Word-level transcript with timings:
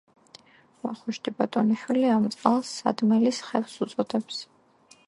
ვახუშტი 0.85 1.33
ბატონიშვილი 1.41 2.09
ამ 2.15 2.27
წყალს 2.37 2.73
„სადმელის 2.81 3.45
ხევს“ 3.51 3.79
უწოდებს. 3.89 4.43